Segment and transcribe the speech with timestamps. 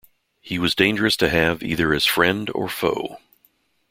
[0.39, 3.17] He was dangerous to have either as friend or foe.